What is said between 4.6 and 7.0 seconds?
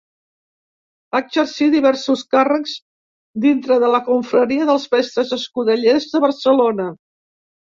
dels mestres escudellers de Barcelona.